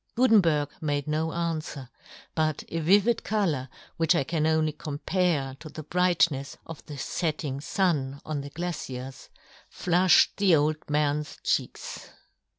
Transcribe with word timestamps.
Gutenberg 0.15 0.69
made 0.81 1.07
no 1.07 1.27
anfwer, 1.27 1.87
but 2.33 2.63
a 2.69 2.79
vivid 2.79 3.23
colour, 3.23 3.69
which 3.97 4.15
I 4.15 4.23
can 4.23 4.47
only 4.47 4.71
com 4.71 4.97
pare 4.97 5.55
to 5.59 5.69
the 5.69 5.83
brightnefs 5.83 6.57
of 6.65 6.83
the 6.87 6.97
fetting 6.97 7.59
fun 7.61 8.19
on 8.25 8.41
the 8.41 8.49
glaciers, 8.49 9.29
flufhed 9.71 10.29
the 10.37 10.55
old 10.55 10.89
man's 10.89 11.37
cheeks. 11.43 12.09